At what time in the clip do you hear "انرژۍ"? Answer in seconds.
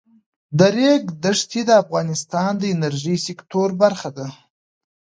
2.75-3.17